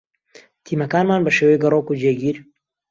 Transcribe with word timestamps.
تیمەکانمان 0.65 1.21
بە 1.23 1.31
شێوەی 1.37 1.61
گەڕۆک 1.63 1.87
و 1.89 1.99
جێگیر 2.01 2.37